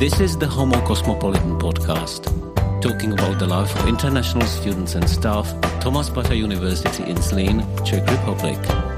This 0.00 0.18
is 0.18 0.38
the 0.38 0.46
Homo 0.46 0.80
Cosmopolitan 0.86 1.58
podcast, 1.58 2.24
talking 2.80 3.12
about 3.12 3.38
the 3.38 3.46
life 3.46 3.78
of 3.78 3.86
international 3.86 4.46
students 4.46 4.94
and 4.94 5.06
staff 5.06 5.52
at 5.62 5.82
Thomas 5.82 6.08
Bata 6.08 6.34
University 6.34 7.02
in 7.02 7.18
Zlín, 7.18 7.60
Czech 7.84 8.08
Republic. 8.10 8.89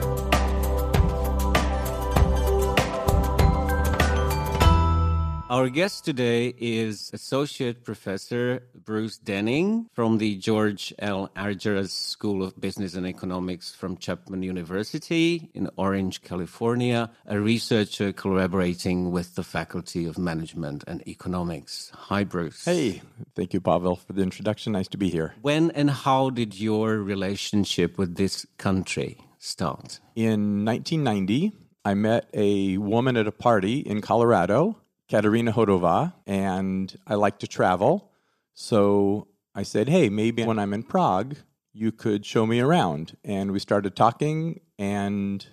Our 5.53 5.69
guest 5.69 6.07
today 6.07 6.55
is 6.57 7.11
Associate 7.13 7.85
Professor 7.85 8.63
Bruce 8.75 9.19
Dehning 9.19 9.85
from 9.93 10.17
the 10.17 10.37
George 10.37 10.95
L. 10.99 11.29
Argyros 11.37 11.91
School 11.91 12.43
of 12.43 12.59
Business 12.59 12.95
and 12.95 13.07
Economics 13.07 13.71
from 13.71 13.99
Chapman 13.99 14.43
University 14.43 15.51
in 15.53 15.69
Orange, 15.77 16.23
California, 16.23 17.11
a 17.27 17.39
researcher 17.39 18.15
collaborating 18.15 19.11
with 19.11 19.35
the 19.35 19.43
Faculty 19.43 20.07
of 20.07 20.17
Management 20.17 20.85
and 20.87 21.07
Economics. 21.07 21.93
Hi, 22.09 22.25
Bruce. 22.25 22.65
Hey, 22.65 23.03
thank 23.37 23.53
you, 23.53 23.61
Pavel, 23.61 23.97
for 23.97 24.15
the 24.15 24.23
introduction. 24.23 24.73
Nice 24.73 24.89
to 24.89 24.97
be 24.97 25.11
here. 25.11 25.35
When 25.43 25.71
and 25.73 25.91
how 25.91 26.31
did 26.31 26.59
your 26.59 26.97
relationship 26.97 27.99
with 27.99 28.17
this 28.17 28.47
country 28.57 29.19
start? 29.39 30.01
In 30.17 30.65
1990, 30.65 31.53
I 31.85 31.93
met 31.93 32.31
a 32.33 32.79
woman 32.79 33.19
at 33.19 33.27
a 33.27 33.33
party 33.33 33.81
in 33.81 34.01
Colorado 34.01 34.79
Katerina 35.13 35.53
Hodová, 35.53 36.15
and 36.27 36.97
I 37.07 37.17
like 37.17 37.39
to 37.41 37.47
travel. 37.47 38.11
So 38.55 39.29
I 39.55 39.63
said, 39.63 39.91
hey, 39.91 40.09
maybe 40.09 40.43
when 40.43 40.59
I'm 40.59 40.73
in 40.73 40.85
Prague, 40.85 41.37
you 41.75 41.93
could 41.93 42.25
show 42.25 42.47
me 42.47 42.61
around. 42.61 43.19
And 43.23 43.53
we 43.53 43.59
started 43.59 43.95
talking 43.95 44.61
and 44.79 45.47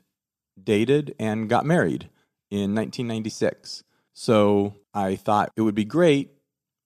dated 0.64 1.14
and 1.20 1.50
got 1.50 1.66
married 1.66 2.04
in 2.50 2.74
1996. 2.74 3.84
So 4.14 4.76
I 4.94 5.18
thought 5.18 5.52
it 5.58 5.62
would 5.64 5.76
be 5.76 5.84
great 5.84 6.30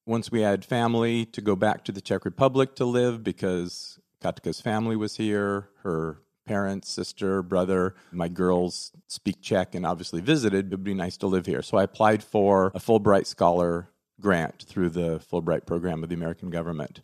once 0.07 0.31
we 0.31 0.41
had 0.41 0.65
family 0.65 1.25
to 1.25 1.41
go 1.41 1.55
back 1.55 1.85
to 1.85 1.91
the 1.91 2.01
Czech 2.01 2.25
Republic 2.25 2.75
to 2.77 2.85
live 2.85 3.23
because 3.23 3.99
Katka's 4.19 4.61
family 4.61 4.95
was 4.95 5.17
here, 5.17 5.69
her 5.83 6.23
parents, 6.45 6.89
sister, 6.89 7.41
brother. 7.41 7.95
My 8.11 8.27
girls 8.27 8.91
speak 9.07 9.41
Czech 9.41 9.75
and 9.75 9.85
obviously 9.85 10.21
visited. 10.21 10.69
But 10.69 10.73
It 10.73 10.79
would 10.79 10.83
be 10.83 10.93
nice 10.93 11.17
to 11.17 11.27
live 11.27 11.45
here. 11.45 11.61
So 11.61 11.77
I 11.77 11.83
applied 11.83 12.23
for 12.23 12.71
a 12.75 12.79
Fulbright 12.79 13.25
Scholar 13.25 13.89
grant 14.19 14.63
through 14.67 14.89
the 14.89 15.19
Fulbright 15.19 15.65
program 15.65 16.03
of 16.03 16.09
the 16.09 16.15
American 16.15 16.49
government. 16.49 17.01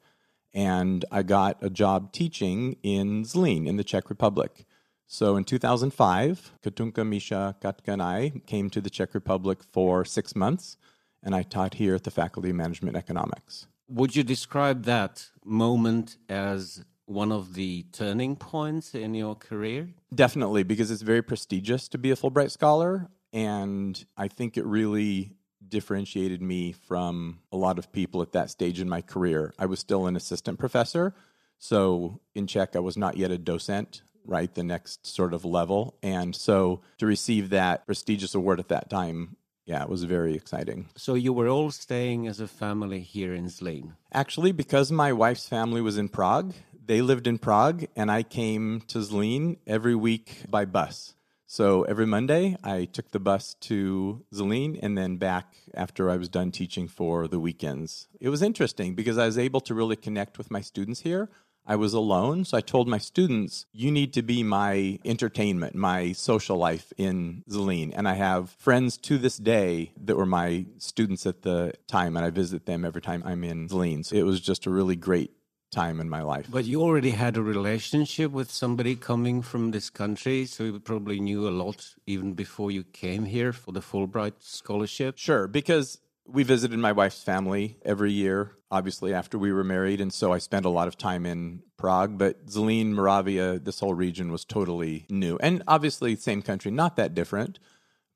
And 0.53 1.05
I 1.11 1.23
got 1.23 1.57
a 1.61 1.69
job 1.69 2.11
teaching 2.11 2.77
in 2.81 3.23
Zlín 3.23 3.67
in 3.67 3.77
the 3.77 3.83
Czech 3.83 4.09
Republic. 4.09 4.65
So 5.11 5.35
in 5.35 5.43
2005, 5.43 6.51
Katunka, 6.63 7.07
Misha, 7.07 7.55
Katka, 7.61 7.93
and 7.93 8.01
I 8.01 8.31
came 8.45 8.69
to 8.69 8.81
the 8.81 8.89
Czech 8.91 9.13
Republic 9.13 9.63
for 9.63 10.05
six 10.05 10.35
months, 10.35 10.77
and 11.23 11.33
I 11.33 11.41
taught 11.41 11.75
here 11.75 11.95
at 11.95 12.03
the 12.03 12.11
Faculty 12.11 12.51
of 12.51 12.55
Management 12.55 12.95
Economics. 12.95 13.67
Would 13.87 14.15
you 14.15 14.23
describe 14.23 14.83
that 14.83 15.29
moment 15.43 16.17
as 16.29 16.83
one 17.09 17.31
of 17.31 17.55
the 17.55 17.85
turning 17.91 18.35
points 18.35 18.93
in 18.93 19.13
your 19.13 19.35
career? 19.35 19.89
Definitely, 20.13 20.63
because 20.63 20.91
it's 20.91 21.01
very 21.01 21.21
prestigious 21.21 21.87
to 21.89 21.97
be 21.97 22.11
a 22.11 22.15
Fulbright 22.15 22.51
Scholar. 22.51 23.09
And 23.33 24.03
I 24.15 24.27
think 24.27 24.57
it 24.57 24.65
really 24.65 25.31
differentiated 25.67 26.41
me 26.41 26.71
from 26.71 27.39
a 27.51 27.57
lot 27.57 27.77
of 27.77 27.91
people 27.91 28.21
at 28.21 28.31
that 28.31 28.49
stage 28.49 28.79
in 28.79 28.89
my 28.89 29.01
career. 29.01 29.53
I 29.59 29.65
was 29.65 29.79
still 29.79 30.07
an 30.07 30.15
assistant 30.15 30.59
professor. 30.59 31.13
So 31.57 32.21
in 32.33 32.47
Czech, 32.47 32.75
I 32.75 32.79
was 32.79 32.97
not 32.97 33.17
yet 33.17 33.31
a 33.31 33.37
docent, 33.37 34.01
right? 34.25 34.53
The 34.53 34.63
next 34.63 35.05
sort 35.05 35.33
of 35.33 35.45
level. 35.45 35.97
And 36.01 36.35
so 36.35 36.81
to 36.99 37.05
receive 37.05 37.49
that 37.49 37.85
prestigious 37.85 38.33
award 38.33 38.59
at 38.59 38.69
that 38.69 38.89
time 38.89 39.35
yeah, 39.69 39.83
it 39.83 39.89
was 39.89 40.03
very 40.03 40.33
exciting. 40.33 40.89
So 40.95 41.13
you 41.13 41.31
were 41.31 41.47
all 41.47 41.69
staying 41.69 42.25
as 42.25 42.39
a 42.39 42.47
family 42.47 43.01
here 43.01 43.35
in 43.35 43.45
Zlín? 43.45 43.93
Actually, 44.11 44.51
because 44.51 44.91
my 44.91 45.13
wife's 45.13 45.47
family 45.47 45.79
was 45.79 45.95
in 45.95 46.09
Prague, 46.09 46.55
they 46.89 47.03
lived 47.03 47.27
in 47.27 47.37
Prague, 47.37 47.85
and 47.95 48.09
I 48.09 48.23
came 48.23 48.81
to 48.87 48.97
Zlín 48.97 49.59
every 49.67 49.93
week 49.93 50.45
by 50.49 50.65
bus. 50.65 51.13
So 51.45 51.83
every 51.83 52.07
Monday, 52.07 52.57
I 52.63 52.85
took 52.85 53.11
the 53.11 53.19
bus 53.19 53.53
to 53.61 54.25
Zlín 54.33 54.79
and 54.81 54.97
then 54.97 55.17
back 55.17 55.53
after 55.75 56.09
I 56.09 56.17
was 56.17 56.29
done 56.29 56.49
teaching 56.49 56.87
for 56.87 57.27
the 57.27 57.39
weekends. 57.39 58.07
It 58.19 58.29
was 58.29 58.41
interesting 58.41 58.95
because 58.95 59.19
I 59.19 59.27
was 59.27 59.37
able 59.37 59.61
to 59.61 59.75
really 59.75 59.97
connect 59.97 60.39
with 60.39 60.49
my 60.49 60.61
students 60.61 61.01
here. 61.01 61.29
I 61.63 61.75
was 61.75 61.93
alone, 61.93 62.43
so 62.43 62.57
I 62.57 62.61
told 62.61 62.87
my 62.87 62.97
students, 62.97 63.67
You 63.71 63.91
need 63.91 64.11
to 64.13 64.23
be 64.23 64.41
my 64.41 64.97
entertainment, 65.05 65.75
my 65.75 66.13
social 66.13 66.57
life 66.57 66.91
in 66.97 67.43
Zlín. 67.47 67.93
And 67.95 68.07
I 68.07 68.15
have 68.15 68.49
friends 68.57 68.97
to 68.97 69.19
this 69.19 69.37
day 69.37 69.91
that 70.05 70.17
were 70.17 70.25
my 70.25 70.65
students 70.79 71.27
at 71.27 71.43
the 71.43 71.73
time, 71.85 72.17
and 72.17 72.25
I 72.25 72.31
visit 72.31 72.65
them 72.65 72.83
every 72.83 73.01
time 73.03 73.21
I'm 73.23 73.43
in 73.43 73.69
Zlín. 73.69 74.03
So 74.03 74.15
it 74.15 74.25
was 74.25 74.41
just 74.41 74.65
a 74.65 74.71
really 74.71 74.95
great 74.95 75.29
time 75.71 75.99
in 75.99 76.09
my 76.09 76.21
life. 76.21 76.47
But 76.49 76.65
you 76.65 76.81
already 76.81 77.11
had 77.11 77.37
a 77.37 77.41
relationship 77.41 78.31
with 78.31 78.51
somebody 78.51 78.95
coming 78.95 79.41
from 79.41 79.71
this 79.71 79.89
country, 79.89 80.45
so 80.45 80.63
you 80.63 80.79
probably 80.79 81.19
knew 81.19 81.47
a 81.47 81.51
lot 81.51 81.95
even 82.05 82.33
before 82.33 82.71
you 82.71 82.83
came 82.83 83.25
here 83.25 83.53
for 83.53 83.71
the 83.71 83.81
Fulbright 83.81 84.33
scholarship. 84.39 85.17
Sure, 85.17 85.47
because 85.47 85.99
we 86.25 86.43
visited 86.43 86.77
my 86.79 86.91
wife's 86.91 87.23
family 87.23 87.77
every 87.83 88.11
year, 88.11 88.51
obviously 88.71 89.13
after 89.13 89.37
we 89.37 89.51
were 89.51 89.63
married, 89.63 90.01
and 90.01 90.13
so 90.13 90.31
I 90.31 90.37
spent 90.37 90.65
a 90.65 90.69
lot 90.69 90.87
of 90.87 90.97
time 90.97 91.25
in 91.25 91.63
Prague. 91.77 92.17
But 92.17 92.47
Zlín, 92.47 92.87
Moravia, 92.87 93.59
this 93.59 93.79
whole 93.79 93.93
region 93.93 94.31
was 94.31 94.45
totally 94.45 95.05
new, 95.09 95.37
and 95.41 95.63
obviously 95.67 96.15
same 96.15 96.41
country, 96.41 96.71
not 96.71 96.95
that 96.95 97.13
different. 97.13 97.59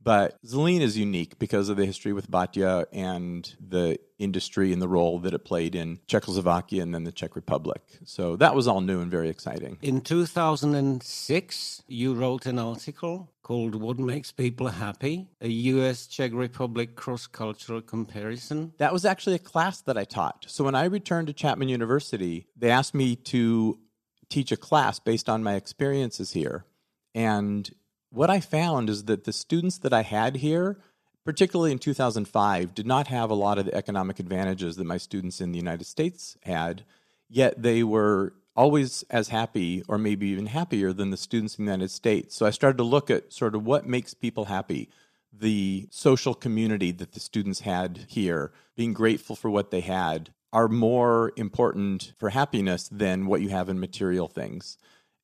But 0.04 0.44
Zlín 0.44 0.82
is 0.82 0.98
unique 0.98 1.40
because 1.40 1.70
of 1.70 1.78
the 1.78 1.86
history 1.86 2.14
with 2.14 2.30
Baťa 2.30 2.86
and 2.92 3.56
the 3.60 4.00
industry 4.20 4.74
and 4.74 4.82
the 4.82 4.88
role 4.88 5.20
that 5.20 5.34
it 5.34 5.46
played 5.46 5.76
in 5.76 6.00
Czechoslovakia 6.08 6.82
and 6.82 6.94
then 6.94 7.04
the 7.04 7.12
Czech 7.12 7.36
Republic. 7.36 7.82
So 8.04 8.36
that 8.38 8.56
was 8.56 8.68
all 8.68 8.82
new 8.82 9.00
and 9.00 9.10
very 9.10 9.30
exciting. 9.30 9.78
In 9.82 10.02
2006, 10.02 11.84
you 11.88 12.14
wrote 12.14 12.46
an 12.46 12.60
article 12.60 13.30
called 13.44 13.76
What 13.76 14.00
Makes 14.00 14.32
People 14.32 14.68
Happy, 14.68 15.28
a 15.42 15.48
US 15.48 16.08
Czech 16.08 16.32
Republic 16.34 16.96
cross 16.96 17.28
cultural 17.28 17.82
comparison. 17.82 18.74
That 18.78 18.94
was 18.94 19.06
actually 19.06 19.36
a 19.36 19.40
class 19.40 19.82
that 19.82 19.98
I 19.98 20.06
taught. 20.06 20.46
So 20.48 20.64
when 20.64 20.76
I 20.76 20.86
returned 20.86 21.28
to 21.28 21.34
Chapman 21.34 21.70
University, 21.70 22.48
they 22.58 22.70
asked 22.70 22.94
me 22.94 23.16
to 23.16 23.80
teach 24.30 24.52
a 24.52 24.58
class 24.58 25.00
based 25.00 25.30
on 25.30 25.44
my 25.44 25.56
experiences 25.56 26.32
here. 26.32 26.66
And 27.14 27.70
what 28.14 28.30
I 28.30 28.40
found 28.40 28.90
is 28.90 29.06
that 29.06 29.24
the 29.24 29.34
students 29.34 29.80
that 29.80 29.92
I 29.92 30.04
had 30.04 30.38
here, 30.38 30.78
particularly 31.26 31.72
in 31.72 31.80
2005, 31.80 32.76
did 32.76 32.86
not 32.86 33.08
have 33.08 33.32
a 33.32 33.36
lot 33.36 33.58
of 33.58 33.66
the 33.66 33.74
economic 33.74 34.20
advantages 34.20 34.76
that 34.76 34.84
my 34.84 34.98
students 34.98 35.42
in 35.42 35.52
the 35.52 35.58
United 35.58 35.86
States 35.86 36.38
had, 36.44 36.86
yet 37.28 37.62
they 37.62 37.84
were 37.84 38.34
always 38.56 39.04
as 39.10 39.30
happy 39.30 39.84
or 39.88 39.98
maybe 39.98 40.28
even 40.28 40.46
happier 40.46 40.94
than 40.94 41.10
the 41.10 41.18
students 41.18 41.58
in 41.58 41.66
the 41.66 41.72
United 41.72 41.90
States. 41.90 42.36
So 42.36 42.46
I 42.46 42.52
started 42.52 42.78
to 42.78 42.84
look 42.84 43.10
at 43.10 43.34
sort 43.34 43.56
of 43.56 43.66
what 43.66 43.88
makes 43.88 44.14
people 44.14 44.46
happy. 44.46 44.90
The 45.36 45.88
social 45.90 46.36
community 46.36 46.92
that 46.92 47.14
the 47.14 47.20
students 47.20 47.62
had 47.62 48.06
here, 48.08 48.52
being 48.76 48.94
grateful 48.94 49.36
for 49.36 49.50
what 49.50 49.72
they 49.72 49.82
had, 49.82 50.30
are 50.52 50.68
more 50.68 51.32
important 51.36 52.14
for 52.20 52.30
happiness 52.30 52.88
than 52.92 53.26
what 53.26 53.42
you 53.42 53.50
have 53.50 53.70
in 53.70 53.80
material 53.80 54.28
things. 54.28 54.78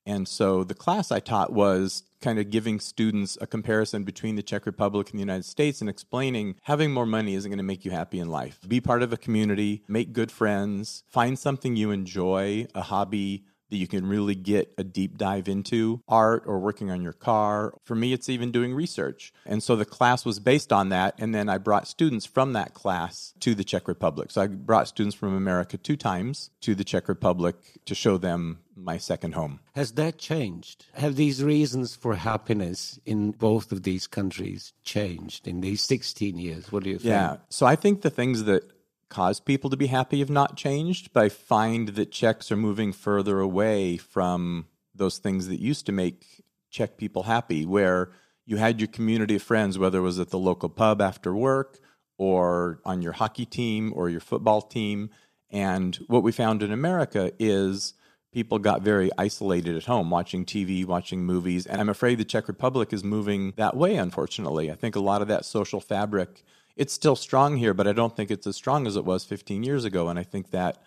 And 0.09 0.27
so 0.27 0.63
the 0.63 0.73
class 0.73 1.11
I 1.11 1.19
taught 1.19 1.53
was 1.53 2.01
kind 2.19 2.39
of 2.39 2.49
giving 2.49 2.79
students 2.79 3.37
a 3.41 3.45
comparison 3.45 4.03
between 4.03 4.37
the 4.37 4.41
Czech 4.41 4.65
Republic 4.65 5.11
and 5.11 5.19
the 5.19 5.21
United 5.21 5.45
States 5.45 5.81
and 5.81 5.89
explaining 5.89 6.55
having 6.63 6.91
more 6.91 7.05
money 7.05 7.35
isn't 7.35 7.51
going 7.51 7.59
to 7.59 7.63
make 7.63 7.85
you 7.85 7.91
happy 7.91 8.19
in 8.19 8.27
life. 8.27 8.59
Be 8.67 8.81
part 8.81 9.03
of 9.03 9.13
a 9.13 9.17
community, 9.17 9.83
make 9.87 10.11
good 10.11 10.31
friends, 10.31 11.03
find 11.07 11.37
something 11.37 11.75
you 11.75 11.91
enjoy, 11.91 12.65
a 12.73 12.81
hobby, 12.81 13.45
that 13.69 13.77
you 13.77 13.87
can 13.87 14.05
really 14.05 14.35
get 14.35 14.73
a 14.77 14.83
deep 14.83 15.17
dive 15.17 15.47
into 15.47 16.01
art 16.07 16.43
or 16.45 16.59
working 16.59 16.91
on 16.91 17.01
your 17.01 17.13
car. 17.13 17.73
For 17.83 17.95
me, 17.95 18.13
it's 18.13 18.29
even 18.29 18.51
doing 18.51 18.73
research. 18.73 19.33
And 19.45 19.61
so 19.61 19.75
the 19.75 19.85
class 19.85 20.25
was 20.25 20.39
based 20.39 20.73
on 20.73 20.89
that. 20.89 21.15
And 21.17 21.33
then 21.33 21.49
I 21.49 21.57
brought 21.57 21.87
students 21.87 22.25
from 22.25 22.53
that 22.53 22.73
class 22.73 23.33
to 23.41 23.55
the 23.55 23.63
Czech 23.63 23.87
Republic. 23.87 24.31
So 24.31 24.41
I 24.41 24.47
brought 24.47 24.87
students 24.87 25.15
from 25.15 25.35
America 25.35 25.77
two 25.77 25.95
times 25.95 26.49
to 26.61 26.75
the 26.75 26.83
Czech 26.83 27.07
Republic 27.07 27.55
to 27.85 27.95
show 27.95 28.17
them 28.17 28.59
my 28.75 28.97
second 28.97 29.33
home. 29.33 29.59
Has 29.75 29.91
that 29.93 30.17
changed? 30.17 30.85
Have 30.93 31.15
these 31.15 31.43
reasons 31.43 31.95
for 31.95 32.15
happiness 32.15 32.99
in 33.05 33.31
both 33.31 33.71
of 33.71 33.83
these 33.83 34.07
countries 34.07 34.73
changed 34.83 35.47
in 35.47 35.61
these 35.61 35.81
16 35.81 36.37
years? 36.37 36.71
What 36.71 36.83
do 36.83 36.89
you 36.89 36.97
think? 36.97 37.09
Yeah. 37.09 37.37
So 37.49 37.65
I 37.65 37.75
think 37.75 38.01
the 38.01 38.09
things 38.09 38.45
that 38.45 38.63
cause 39.09 39.39
people 39.39 39.69
to 39.69 39.77
be 39.77 39.87
happy 39.87 40.19
have 40.19 40.29
not 40.29 40.55
changed, 40.55 41.11
but 41.13 41.25
I 41.25 41.29
find 41.29 41.89
that 41.89 42.11
Czechs 42.11 42.51
are 42.51 42.57
moving 42.57 42.93
further 42.93 43.39
away 43.39 43.97
from 43.97 44.67
those 44.93 45.17
things 45.17 45.47
that 45.47 45.59
used 45.59 45.85
to 45.87 45.91
make 45.91 46.43
Czech 46.69 46.97
people 46.97 47.23
happy, 47.23 47.65
where 47.65 48.11
you 48.45 48.57
had 48.57 48.79
your 48.79 48.87
community 48.87 49.35
of 49.35 49.43
friends, 49.43 49.77
whether 49.77 49.99
it 49.99 50.03
was 50.03 50.19
at 50.19 50.29
the 50.29 50.39
local 50.39 50.69
pub 50.69 51.01
after 51.01 51.35
work 51.35 51.79
or 52.17 52.79
on 52.85 53.01
your 53.01 53.13
hockey 53.13 53.45
team 53.45 53.91
or 53.95 54.09
your 54.09 54.19
football 54.19 54.61
team. 54.61 55.09
And 55.49 55.95
what 56.07 56.21
we 56.21 56.31
found 56.31 56.61
in 56.61 56.71
America 56.71 57.31
is 57.39 57.93
people 58.31 58.59
got 58.59 58.81
very 58.81 59.09
isolated 59.17 59.75
at 59.75 59.85
home, 59.85 60.09
watching 60.11 60.45
TV, 60.45 60.85
watching 60.85 61.23
movies. 61.23 61.65
And 61.65 61.81
I'm 61.81 61.89
afraid 61.89 62.19
the 62.19 62.25
Czech 62.25 62.47
Republic 62.47 62.93
is 62.93 63.03
moving 63.03 63.53
that 63.57 63.75
way, 63.75 63.95
unfortunately. 63.95 64.71
I 64.71 64.75
think 64.75 64.95
a 64.95 64.99
lot 64.99 65.21
of 65.21 65.27
that 65.29 65.45
social 65.45 65.79
fabric 65.79 66.43
it's 66.79 66.93
still 66.93 67.17
strong 67.17 67.57
here, 67.57 67.73
but 67.73 67.87
I 67.87 67.91
don't 67.91 68.15
think 68.15 68.31
it's 68.31 68.47
as 68.47 68.55
strong 68.55 68.87
as 68.87 68.95
it 68.95 69.03
was 69.03 69.25
15 69.25 69.63
years 69.63 69.83
ago. 69.83 70.07
And 70.07 70.17
I 70.17 70.23
think 70.23 70.51
that 70.51 70.81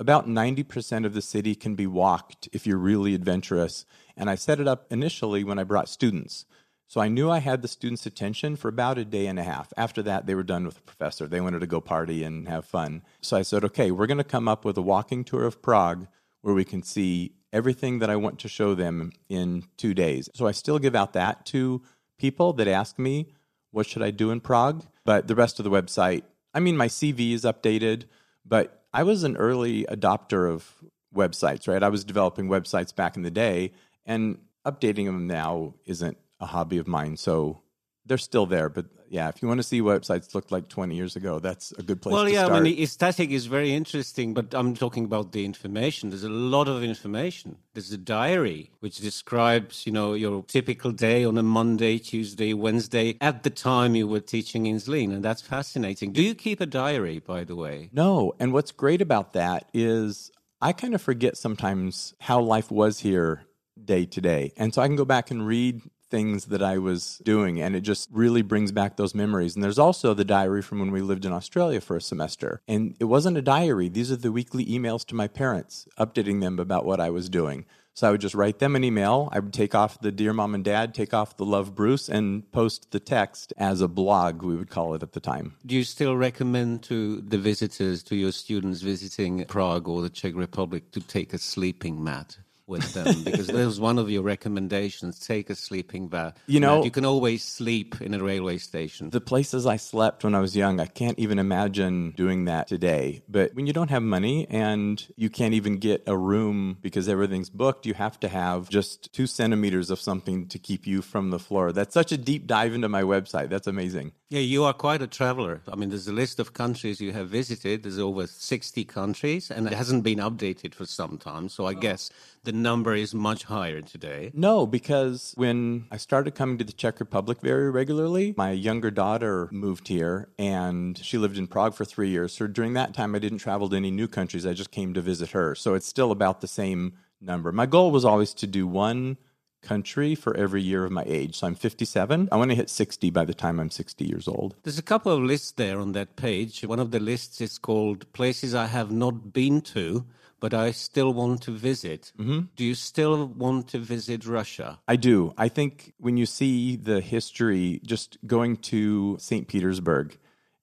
About 0.00 0.26
90% 0.26 1.06
of 1.06 1.14
the 1.14 1.22
city 1.22 1.54
can 1.54 1.74
be 1.74 1.86
walked 1.86 2.48
if 2.52 2.66
you're 2.66 2.78
really 2.78 3.14
adventurous. 3.14 3.84
And 4.16 4.28
I 4.28 4.34
set 4.34 4.58
it 4.58 4.66
up 4.66 4.86
initially 4.90 5.44
when 5.44 5.58
I 5.58 5.64
brought 5.64 5.88
students. 5.88 6.44
So 6.88 7.00
I 7.00 7.08
knew 7.08 7.30
I 7.30 7.38
had 7.38 7.62
the 7.62 7.68
students' 7.68 8.04
attention 8.04 8.56
for 8.56 8.68
about 8.68 8.98
a 8.98 9.04
day 9.04 9.26
and 9.26 9.38
a 9.38 9.44
half. 9.44 9.72
After 9.76 10.02
that, 10.02 10.26
they 10.26 10.34
were 10.34 10.42
done 10.42 10.64
with 10.64 10.74
the 10.74 10.82
professor. 10.82 11.26
They 11.26 11.40
wanted 11.40 11.60
to 11.60 11.66
go 11.66 11.80
party 11.80 12.22
and 12.24 12.48
have 12.48 12.64
fun. 12.64 13.02
So 13.20 13.36
I 13.36 13.42
said, 13.42 13.64
okay, 13.64 13.90
we're 13.90 14.06
going 14.06 14.18
to 14.18 14.24
come 14.24 14.48
up 14.48 14.64
with 14.64 14.76
a 14.76 14.82
walking 14.82 15.24
tour 15.24 15.44
of 15.44 15.62
Prague 15.62 16.06
where 16.42 16.54
we 16.54 16.64
can 16.64 16.82
see 16.82 17.32
everything 17.52 17.98
that 17.98 18.10
I 18.10 18.16
want 18.16 18.38
to 18.40 18.48
show 18.48 18.74
them 18.74 19.12
in 19.28 19.64
two 19.76 19.94
days. 19.94 20.28
So 20.34 20.46
I 20.46 20.52
still 20.52 20.78
give 20.78 20.94
out 20.94 21.12
that 21.12 21.44
to 21.46 21.82
people 22.18 22.52
that 22.54 22.68
ask 22.68 22.98
me, 22.98 23.32
what 23.70 23.86
should 23.86 24.02
I 24.02 24.10
do 24.10 24.30
in 24.30 24.40
Prague? 24.40 24.84
But 25.04 25.28
the 25.28 25.34
rest 25.34 25.58
of 25.58 25.64
the 25.64 25.70
website, 25.70 26.22
I 26.54 26.60
mean, 26.60 26.76
my 26.76 26.88
CV 26.88 27.32
is 27.32 27.44
updated, 27.44 28.04
but 28.44 28.84
I 28.92 29.02
was 29.02 29.24
an 29.24 29.36
early 29.36 29.84
adopter 29.84 30.50
of 30.50 30.82
websites, 31.14 31.66
right? 31.68 31.82
I 31.82 31.88
was 31.88 32.04
developing 32.04 32.48
websites 32.48 32.94
back 32.94 33.16
in 33.16 33.22
the 33.22 33.30
day, 33.30 33.72
and 34.04 34.38
updating 34.66 35.06
them 35.06 35.26
now 35.26 35.74
isn't 35.84 36.16
a 36.40 36.46
hobby 36.46 36.78
of 36.78 36.88
mine. 36.88 37.16
So 37.16 37.62
they're 38.06 38.18
still 38.18 38.46
there, 38.46 38.68
but 38.68 38.86
yeah, 39.08 39.28
if 39.28 39.42
you 39.42 39.48
want 39.48 39.58
to 39.58 39.62
see 39.62 39.82
websites 39.82 40.34
looked 40.34 40.50
like 40.50 40.68
20 40.70 40.96
years 40.96 41.16
ago, 41.16 41.38
that's 41.38 41.70
a 41.72 41.82
good 41.82 42.00
place 42.00 42.14
well, 42.14 42.26
yeah, 42.26 42.44
start. 42.44 42.52
I 42.52 42.54
mean, 42.60 42.74
the 42.74 42.82
aesthetic 42.82 43.30
is 43.30 43.44
very 43.44 43.74
interesting, 43.74 44.32
but 44.32 44.54
I'm 44.54 44.74
talking 44.74 45.04
about 45.04 45.32
the 45.32 45.44
information. 45.44 46.08
There's 46.08 46.24
a 46.24 46.30
lot 46.30 46.66
of 46.66 46.82
information. 46.82 47.58
There's 47.74 47.92
a 47.92 47.98
diary 47.98 48.70
which 48.80 48.98
describes, 48.98 49.84
you 49.86 49.92
know, 49.92 50.14
your 50.14 50.44
typical 50.44 50.92
day 50.92 51.26
on 51.26 51.36
a 51.36 51.42
Monday, 51.42 51.98
Tuesday, 51.98 52.54
Wednesday 52.54 53.18
at 53.20 53.42
the 53.42 53.50
time 53.50 53.94
you 53.94 54.08
were 54.08 54.20
teaching 54.20 54.64
in 54.64 54.76
Zlín, 54.76 55.12
and 55.12 55.22
that's 55.22 55.42
fascinating. 55.42 56.12
Do 56.12 56.22
you 56.22 56.34
keep 56.34 56.62
a 56.62 56.66
diary, 56.66 57.18
by 57.18 57.44
the 57.44 57.54
way? 57.54 57.90
No, 57.92 58.32
and 58.40 58.54
what's 58.54 58.72
great 58.72 59.02
about 59.02 59.34
that 59.34 59.68
is 59.74 60.32
I 60.62 60.72
kind 60.72 60.94
of 60.94 61.02
forget 61.02 61.36
sometimes 61.36 62.14
how 62.18 62.40
life 62.40 62.70
was 62.70 63.00
here 63.00 63.44
day 63.84 64.06
to 64.06 64.20
day. 64.20 64.52
And 64.56 64.72
so 64.72 64.80
I 64.80 64.86
can 64.86 64.96
go 64.96 65.04
back 65.04 65.30
and 65.30 65.46
read 65.46 65.82
things 66.12 66.44
that 66.44 66.62
I 66.62 66.76
was 66.78 67.20
doing, 67.24 67.60
and 67.60 67.74
it 67.74 67.80
just 67.80 68.08
really 68.12 68.42
brings 68.42 68.70
back 68.70 68.96
those 68.96 69.14
memories. 69.14 69.54
And 69.54 69.64
there's 69.64 69.78
also 69.78 70.12
the 70.12 70.24
diary 70.24 70.62
from 70.62 70.78
when 70.78 70.92
we 70.92 71.00
lived 71.00 71.24
in 71.24 71.32
Australia 71.32 71.80
for 71.80 71.96
a 71.96 72.02
semester. 72.02 72.60
And 72.68 72.94
it 73.00 73.06
wasn't 73.06 73.38
a 73.38 73.42
diary, 73.42 73.88
these 73.88 74.12
are 74.12 74.16
the 74.16 74.30
weekly 74.30 74.64
emails 74.66 75.06
to 75.06 75.14
my 75.14 75.26
parents, 75.26 75.88
updating 75.98 76.40
them 76.42 76.58
about 76.58 76.84
what 76.84 77.00
I 77.00 77.10
was 77.10 77.28
doing. 77.30 77.64
So 77.94 78.08
I 78.08 78.10
would 78.10 78.22
just 78.22 78.34
write 78.34 78.58
them 78.58 78.74
an 78.74 78.84
email. 78.84 79.28
I 79.32 79.38
would 79.38 79.52
take 79.52 79.74
off 79.74 80.00
the 80.00 80.12
Dear 80.12 80.32
Mom 80.32 80.54
and 80.54 80.64
Dad, 80.64 80.94
take 80.94 81.12
off 81.12 81.36
the 81.36 81.44
Love 81.44 81.74
Bruce, 81.74 82.08
and 82.08 82.50
post 82.50 82.90
the 82.90 83.00
text 83.00 83.52
as 83.58 83.80
a 83.82 83.88
blog, 83.88 84.42
we 84.42 84.56
would 84.56 84.70
call 84.70 84.94
it 84.94 85.02
at 85.02 85.12
the 85.12 85.20
time. 85.20 85.56
Do 85.66 85.74
you 85.74 85.84
still 85.84 86.16
recommend 86.16 86.82
to 86.84 87.20
the 87.20 87.38
visitors, 87.38 88.02
to 88.04 88.16
your 88.16 88.32
students 88.32 88.80
visiting 88.80 89.44
Prague 89.44 89.88
or 89.88 90.00
the 90.00 90.10
Czech 90.10 90.34
Republic, 90.34 90.90
to 90.92 91.00
take 91.00 91.34
a 91.34 91.38
sleeping 91.38 92.02
mat? 92.02 92.38
With 92.66 92.92
them 92.94 93.22
because 93.24 93.46
that 93.48 93.66
was 93.66 93.80
one 93.80 93.98
of 93.98 94.10
your 94.10 94.22
recommendations. 94.22 95.18
Take 95.18 95.50
a 95.50 95.54
sleeping 95.54 96.08
bag. 96.08 96.34
You 96.46 96.60
know, 96.60 96.84
you 96.84 96.90
can 96.90 97.04
always 97.04 97.42
sleep 97.42 98.00
in 98.00 98.14
a 98.14 98.22
railway 98.22 98.58
station. 98.58 99.10
The 99.10 99.20
places 99.20 99.66
I 99.66 99.76
slept 99.76 100.24
when 100.24 100.34
I 100.34 100.40
was 100.40 100.56
young, 100.56 100.80
I 100.80 100.86
can't 100.86 101.18
even 101.18 101.38
imagine 101.38 102.12
doing 102.12 102.44
that 102.46 102.68
today. 102.68 103.22
But 103.28 103.54
when 103.54 103.66
you 103.66 103.72
don't 103.72 103.90
have 103.90 104.02
money 104.02 104.46
and 104.48 105.04
you 105.16 105.30
can't 105.30 105.54
even 105.54 105.78
get 105.78 106.02
a 106.06 106.16
room 106.16 106.78
because 106.80 107.08
everything's 107.08 107.50
booked, 107.50 107.86
you 107.86 107.94
have 107.94 108.18
to 108.20 108.28
have 108.28 108.68
just 108.68 109.12
two 109.12 109.26
centimeters 109.26 109.90
of 109.90 110.00
something 110.00 110.46
to 110.48 110.58
keep 110.58 110.86
you 110.86 111.02
from 111.02 111.30
the 111.30 111.38
floor. 111.38 111.72
That's 111.72 111.94
such 111.94 112.12
a 112.12 112.18
deep 112.18 112.46
dive 112.46 112.74
into 112.74 112.88
my 112.88 113.02
website. 113.02 113.48
That's 113.48 113.66
amazing. 113.66 114.12
Yeah, 114.32 114.40
you 114.40 114.64
are 114.64 114.72
quite 114.72 115.02
a 115.02 115.06
traveler. 115.06 115.60
I 115.70 115.76
mean, 115.76 115.90
there's 115.90 116.08
a 116.08 116.12
list 116.12 116.40
of 116.40 116.54
countries 116.54 117.02
you 117.02 117.12
have 117.12 117.28
visited. 117.28 117.82
There's 117.82 117.98
over 117.98 118.26
60 118.26 118.82
countries, 118.86 119.50
and 119.50 119.66
it 119.66 119.74
hasn't 119.74 120.04
been 120.04 120.20
updated 120.20 120.74
for 120.74 120.86
some 120.86 121.18
time. 121.18 121.50
So 121.50 121.66
I 121.66 121.72
oh. 121.72 121.74
guess 121.74 122.08
the 122.44 122.52
number 122.52 122.94
is 122.94 123.14
much 123.14 123.44
higher 123.44 123.80
today. 123.80 124.30
No, 124.34 124.66
because 124.66 125.32
when 125.36 125.86
I 125.90 125.96
started 125.96 126.34
coming 126.34 126.58
to 126.58 126.64
the 126.64 126.72
Czech 126.72 126.98
Republic 126.98 127.38
very 127.40 127.70
regularly, 127.70 128.34
my 128.36 128.50
younger 128.50 128.90
daughter 128.90 129.48
moved 129.52 129.88
here 129.88 130.28
and 130.38 130.98
she 130.98 131.18
lived 131.18 131.38
in 131.38 131.46
Prague 131.46 131.74
for 131.74 131.84
three 131.84 132.08
years. 132.08 132.32
So 132.32 132.46
during 132.46 132.72
that 132.74 132.94
time, 132.94 133.14
I 133.14 133.20
didn't 133.20 133.38
travel 133.38 133.68
to 133.68 133.76
any 133.76 133.90
new 133.90 134.08
countries. 134.08 134.44
I 134.44 134.54
just 134.54 134.70
came 134.70 134.92
to 134.94 135.00
visit 135.00 135.30
her. 135.30 135.54
So 135.54 135.74
it's 135.74 135.86
still 135.86 136.10
about 136.10 136.40
the 136.40 136.48
same 136.48 136.94
number. 137.20 137.52
My 137.52 137.66
goal 137.66 137.92
was 137.92 138.04
always 138.04 138.34
to 138.34 138.46
do 138.46 138.66
one 138.66 139.18
country 139.62 140.16
for 140.16 140.36
every 140.36 140.60
year 140.60 140.84
of 140.84 140.90
my 140.90 141.04
age. 141.06 141.36
So 141.36 141.46
I'm 141.46 141.54
57. 141.54 142.28
I 142.32 142.36
want 142.36 142.50
to 142.50 142.56
hit 142.56 142.68
60 142.68 143.10
by 143.10 143.24
the 143.24 143.34
time 143.34 143.60
I'm 143.60 143.70
60 143.70 144.04
years 144.04 144.26
old. 144.26 144.56
There's 144.64 144.78
a 144.78 144.82
couple 144.82 145.12
of 145.12 145.22
lists 145.22 145.52
there 145.52 145.78
on 145.78 145.92
that 145.92 146.16
page. 146.16 146.62
One 146.62 146.80
of 146.80 146.90
the 146.90 146.98
lists 146.98 147.40
is 147.40 147.58
called 147.58 148.12
Places 148.12 148.56
I 148.56 148.66
Have 148.66 148.90
Not 148.90 149.32
Been 149.32 149.60
to 149.60 150.04
but 150.42 150.52
I 150.52 150.72
still 150.72 151.14
want 151.14 151.40
to 151.42 151.52
visit. 151.52 152.12
Mm-hmm. 152.18 152.40
Do 152.56 152.64
you 152.64 152.74
still 152.74 153.28
want 153.28 153.68
to 153.68 153.78
visit 153.78 154.26
Russia? 154.26 154.80
I 154.88 154.96
do. 154.96 155.32
I 155.38 155.48
think 155.48 155.94
when 155.98 156.16
you 156.16 156.26
see 156.26 156.74
the 156.74 157.00
history, 157.00 157.80
just 157.86 158.18
going 158.26 158.56
to 158.72 159.16
St. 159.20 159.46
Petersburg 159.46 160.18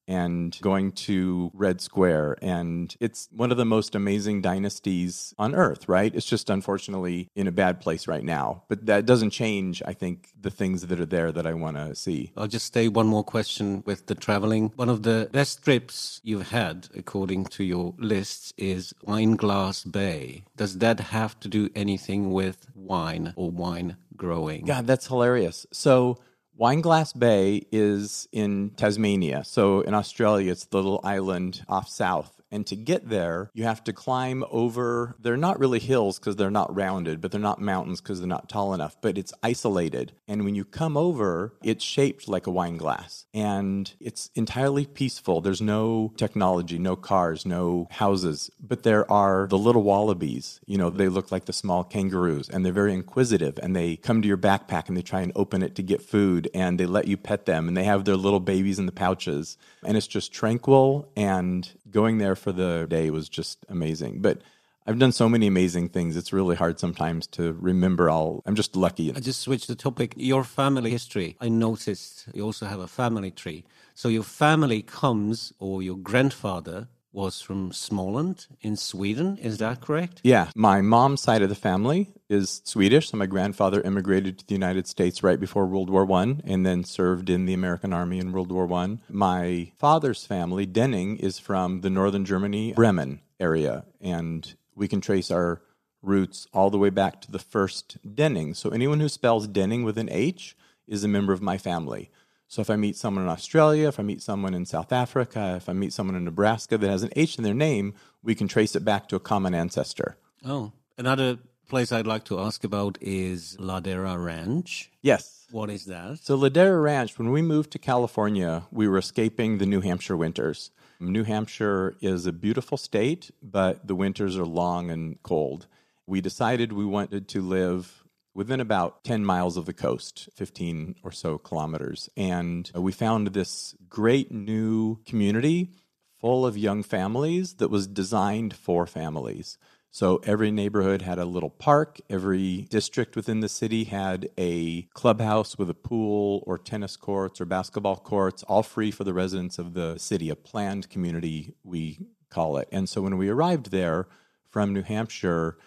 and 0.09 0.57
going 0.61 0.91
to 0.91 1.51
Red 1.53 1.79
Square. 1.79 2.37
And 2.41 2.93
it's 2.99 3.29
one 3.31 3.51
of 3.51 3.57
the 3.57 3.65
most 3.65 3.93
amazing 3.93 4.41
dynasties 4.41 5.35
on 5.37 5.53
earth, 5.53 5.87
right? 5.87 6.13
It's 6.13 6.25
just 6.25 6.49
unfortunately 6.49 7.29
in 7.35 7.47
a 7.47 7.51
bad 7.51 7.79
place 7.79 8.07
right 8.07 8.23
now. 8.23 8.63
But 8.67 8.87
that 8.87 9.05
doesn't 9.05 9.29
change, 9.29 9.83
I 9.85 9.93
think, 9.93 10.29
the 10.41 10.49
things 10.49 10.87
that 10.87 10.99
are 10.99 11.05
there 11.05 11.31
that 11.31 11.45
I 11.45 11.53
want 11.53 11.77
to 11.77 11.95
see. 11.95 12.31
I'll 12.35 12.47
just 12.47 12.73
say 12.73 12.87
one 12.87 13.05
more 13.07 13.23
question 13.23 13.83
with 13.85 14.07
the 14.07 14.15
traveling. 14.15 14.73
One 14.75 14.89
of 14.89 15.03
the 15.03 15.29
best 15.31 15.63
trips 15.63 16.21
you've 16.23 16.49
had, 16.49 16.89
according 16.95 17.45
to 17.45 17.63
your 17.63 17.93
lists, 17.99 18.51
is 18.57 18.93
Wineglass 19.05 19.89
Bay. 19.91 20.43
Does 20.57 20.79
that 20.79 20.99
have 20.99 21.39
to 21.41 21.47
do 21.47 21.69
anything 21.75 22.31
with 22.31 22.67
wine 22.73 23.33
or 23.35 23.51
wine 23.51 23.97
growing? 24.17 24.65
God, 24.65 24.87
that's 24.87 25.05
hilarious. 25.05 25.67
So, 25.71 26.17
Wineglass 26.59 27.17
Bay 27.17 27.65
is 27.71 28.27
in 28.33 28.71
Tasmania. 28.71 29.45
So 29.45 29.79
in 29.79 29.93
Australia, 29.93 30.51
it's 30.51 30.65
the 30.65 30.75
little 30.75 30.99
island 31.05 31.63
off 31.69 31.87
south. 31.87 32.38
And 32.51 32.65
to 32.67 32.75
get 32.75 33.09
there, 33.09 33.51
you 33.53 33.63
have 33.63 33.83
to 33.85 33.93
climb 33.93 34.43
over, 34.49 35.15
they're 35.19 35.37
not 35.37 35.59
really 35.59 35.79
hills 35.79 36.19
because 36.19 36.35
they're 36.35 36.49
not 36.49 36.73
rounded, 36.75 37.21
but 37.21 37.31
they're 37.31 37.39
not 37.39 37.61
mountains 37.61 38.01
because 38.01 38.19
they're 38.19 38.27
not 38.27 38.49
tall 38.49 38.73
enough, 38.73 38.97
but 39.01 39.17
it's 39.17 39.33
isolated. 39.43 40.13
And 40.27 40.45
when 40.45 40.55
you 40.55 40.65
come 40.65 40.97
over, 40.97 41.53
it's 41.63 41.83
shaped 41.83 42.27
like 42.27 42.47
a 42.47 42.51
wine 42.51 42.77
glass 42.77 43.25
and 43.33 43.93
it's 43.99 44.29
entirely 44.35 44.85
peaceful. 44.85 45.41
There's 45.41 45.61
no 45.61 46.13
technology, 46.17 46.79
no 46.79 46.95
cars, 46.95 47.45
no 47.45 47.87
houses, 47.91 48.49
but 48.59 48.83
there 48.83 49.09
are 49.11 49.47
the 49.47 49.57
little 49.57 49.83
wallabies. 49.83 50.59
You 50.65 50.77
know, 50.77 50.89
they 50.89 51.07
look 51.07 51.31
like 51.31 51.45
the 51.45 51.53
small 51.53 51.83
kangaroos 51.83 52.49
and 52.49 52.65
they're 52.65 52.73
very 52.73 52.93
inquisitive 52.93 53.59
and 53.61 53.75
they 53.75 53.95
come 53.95 54.21
to 54.21 54.27
your 54.27 54.37
backpack 54.37 54.87
and 54.87 54.97
they 54.97 55.01
try 55.01 55.21
and 55.21 55.31
open 55.35 55.61
it 55.61 55.75
to 55.75 55.83
get 55.83 56.01
food 56.01 56.49
and 56.53 56.79
they 56.79 56.85
let 56.85 57.07
you 57.07 57.17
pet 57.17 57.45
them 57.45 57.67
and 57.67 57.77
they 57.77 57.83
have 57.83 58.05
their 58.05 58.15
little 58.15 58.39
babies 58.39 58.79
in 58.79 58.85
the 58.85 58.91
pouches. 58.91 59.57
And 59.83 59.95
it's 59.95 60.07
just 60.07 60.33
tranquil 60.33 61.11
and 61.15 61.69
going 61.91 62.17
there 62.17 62.35
for 62.35 62.51
the 62.51 62.85
day 62.89 63.09
was 63.09 63.29
just 63.29 63.65
amazing. 63.69 64.21
But 64.21 64.41
I've 64.87 64.97
done 64.97 65.11
so 65.11 65.29
many 65.29 65.45
amazing 65.45 65.89
things. 65.89 66.17
It's 66.17 66.33
really 66.33 66.55
hard 66.55 66.79
sometimes 66.79 67.27
to 67.27 67.53
remember 67.53 68.09
all. 68.09 68.41
I'm 68.45 68.55
just 68.55 68.75
lucky. 68.75 69.13
I 69.15 69.19
just 69.19 69.41
switched 69.41 69.67
the 69.67 69.75
topic. 69.75 70.13
Your 70.17 70.43
family 70.43 70.89
history. 70.89 71.35
I 71.39 71.49
noticed 71.49 72.27
you 72.33 72.43
also 72.43 72.65
have 72.65 72.79
a 72.79 72.87
family 72.87 73.31
tree. 73.31 73.65
So 73.93 74.09
your 74.09 74.23
family 74.23 74.81
comes, 74.81 75.53
or 75.59 75.83
your 75.83 75.97
grandfather 75.97 76.87
was 77.11 77.41
from 77.41 77.71
Småland 77.71 78.47
in 78.61 78.75
Sweden. 78.75 79.37
Is 79.37 79.57
that 79.57 79.81
correct? 79.81 80.21
Yeah. 80.23 80.49
My 80.55 80.81
mom's 80.81 81.21
side 81.21 81.41
of 81.41 81.49
the 81.49 81.55
family 81.55 82.09
is 82.29 82.61
Swedish. 82.63 83.09
So 83.09 83.17
my 83.17 83.25
grandfather 83.25 83.81
immigrated 83.81 84.39
to 84.39 84.47
the 84.47 84.53
United 84.53 84.87
States 84.87 85.23
right 85.23 85.39
before 85.39 85.65
World 85.65 85.89
War 85.89 86.05
One 86.05 86.41
and 86.45 86.65
then 86.65 86.83
served 86.83 87.29
in 87.29 87.45
the 87.45 87.53
American 87.53 87.93
Army 87.93 88.19
in 88.19 88.31
World 88.31 88.51
War 88.51 88.65
One. 88.65 89.01
My 89.09 89.71
father's 89.77 90.25
family, 90.25 90.67
Dehning, 90.67 91.19
is 91.19 91.39
from 91.39 91.81
the 91.81 91.89
northern 91.89 92.25
Germany, 92.25 92.73
Bremen 92.73 93.21
area. 93.39 93.85
And 93.99 94.53
we 94.75 94.87
can 94.87 95.01
trace 95.01 95.31
our 95.31 95.61
roots 96.01 96.47
all 96.53 96.69
the 96.69 96.77
way 96.77 96.89
back 96.89 97.21
to 97.21 97.31
the 97.31 97.39
first 97.39 97.97
Dehning. 98.07 98.55
So 98.55 98.69
anyone 98.69 98.99
who 98.99 99.09
spells 99.09 99.47
Dehning 99.47 99.83
with 99.83 99.97
an 99.97 100.09
H 100.11 100.55
is 100.87 101.03
a 101.03 101.07
member 101.07 101.33
of 101.33 101.41
my 101.41 101.57
family. 101.57 102.09
So 102.49 102.63
if 102.63 102.71
I 102.71 102.77
meet 102.77 102.97
someone 102.97 103.23
in 103.23 103.29
Australia, 103.29 103.87
if 103.87 103.99
I 103.99 104.03
meet 104.03 104.23
someone 104.23 104.55
in 104.55 104.65
South 104.65 104.91
Africa, 104.91 105.53
if 105.55 105.69
I 105.69 105.73
meet 105.73 105.93
someone 105.93 106.15
in 106.15 106.25
Nebraska 106.25 106.79
that 106.79 106.89
has 106.89 107.03
an 107.03 107.11
H 107.15 107.37
in 107.37 107.43
their 107.43 107.53
name, 107.53 107.93
we 108.23 108.33
can 108.33 108.47
trace 108.47 108.75
it 108.75 108.83
back 108.83 109.07
to 109.09 109.15
a 109.15 109.19
common 109.19 109.53
ancestor. 109.53 110.17
Oh, 110.43 110.71
another 110.97 111.37
place 111.67 111.91
I'd 111.91 112.07
like 112.07 112.23
to 112.25 112.39
ask 112.39 112.63
about 112.63 112.97
is 113.01 113.55
Ladera 113.59 114.21
Ranch. 114.21 114.89
Yes. 115.03 115.45
What 115.51 115.69
is 115.69 115.85
that? 115.85 116.19
So 116.23 116.35
Ladera 116.35 116.81
Ranch, 116.81 117.19
when 117.19 117.31
we 117.31 117.43
moved 117.43 117.69
to 117.71 117.79
California, 117.79 118.63
we 118.71 118.87
were 118.87 118.97
escaping 118.97 119.59
the 119.59 119.67
New 119.67 119.81
Hampshire 119.81 120.17
winters. 120.17 120.71
New 120.99 121.25
Hampshire 121.25 121.95
is 122.01 122.25
a 122.25 122.33
beautiful 122.33 122.77
state, 122.77 123.29
but 123.43 123.87
the 123.87 123.95
winters 123.95 124.37
are 124.39 124.45
long 124.45 124.89
and 124.89 125.21
cold. 125.21 125.67
We 126.07 126.19
decided 126.19 126.73
we 126.73 126.85
wanted 126.85 127.27
to 127.27 127.41
live 127.41 127.98
within 128.39 128.61
about 128.61 129.03
10 129.03 129.25
miles 129.25 129.57
of 129.57 129.65
the 129.65 129.73
coast, 129.73 130.29
15 130.33 130.95
or 131.03 131.11
so 131.11 131.37
kilometers. 131.37 132.09
And 132.15 132.71
uh, 132.73 132.79
we 132.81 132.93
found 132.93 133.27
this 133.27 133.75
great 133.89 134.31
new 134.31 135.03
community 135.03 135.73
full 136.21 136.45
of 136.45 136.57
young 136.57 136.81
families 136.81 137.55
that 137.55 137.69
was 137.69 137.85
designed 137.85 138.55
for 138.55 138.87
families. 138.87 139.57
So 139.91 140.21
every 140.23 140.51
neighborhood 140.51 141.01
had 141.01 141.19
a 141.19 141.25
little 141.25 141.49
park. 141.49 141.99
Every 142.09 142.61
district 142.69 143.17
within 143.17 143.41
the 143.41 143.49
city 143.49 143.83
had 143.83 144.29
a 144.37 144.83
clubhouse 144.93 145.57
with 145.57 145.69
a 145.69 145.73
pool 145.73 146.41
or 146.47 146.57
tennis 146.57 146.95
courts 146.95 147.41
or 147.41 147.45
basketball 147.45 147.97
courts, 147.97 148.43
all 148.43 148.63
free 148.63 148.89
for 148.89 149.03
the 149.03 149.13
residents 149.13 149.59
of 149.59 149.73
the 149.73 149.97
city, 149.97 150.29
a 150.29 150.37
planned 150.37 150.89
community, 150.89 151.55
we 151.65 151.99
call 152.29 152.55
it. 152.55 152.69
And 152.71 152.87
so 152.87 153.01
when 153.01 153.17
we 153.17 153.27
arrived 153.27 153.69
there 153.69 154.07
from 154.49 154.73
New 154.73 154.83
Hampshire, 154.83 155.57